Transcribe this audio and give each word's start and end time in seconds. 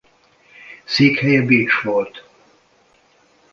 Székhelye 0.85 1.41
Bécs 1.45 1.81
volt. 1.83 2.27